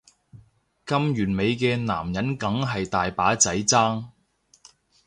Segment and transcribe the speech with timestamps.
[0.83, 4.05] 咁完美嘅男人梗係大把仔爭